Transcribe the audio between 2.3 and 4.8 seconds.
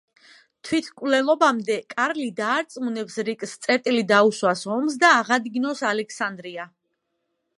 დაარწმუნებს რიკს წერტილი დაუსვას